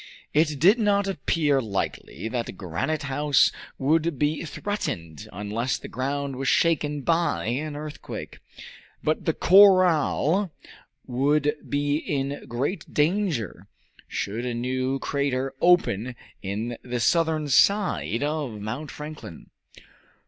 It 0.33 0.57
did 0.59 0.79
not 0.79 1.07
appear 1.07 1.61
likely 1.61 2.27
that 2.29 2.57
Granite 2.57 3.03
House 3.03 3.51
would 3.77 4.17
be 4.17 4.43
threatened 4.45 5.29
unless 5.31 5.77
the 5.77 5.87
ground 5.87 6.37
was 6.37 6.47
shaken 6.47 7.01
by 7.01 7.45
an 7.45 7.75
earthquake. 7.75 8.39
But 9.03 9.25
the 9.25 9.35
corral 9.35 10.51
would 11.05 11.53
be 11.69 11.97
in 11.97 12.47
great 12.47 12.91
danger 12.91 13.67
should 14.07 14.43
a 14.43 14.55
new 14.55 14.97
crater 14.97 15.53
open 15.61 16.15
in 16.41 16.79
the 16.81 16.99
southern 16.99 17.47
side 17.47 18.23
of 18.23 18.59
Mount 18.59 18.89
Franklin. 18.89 19.51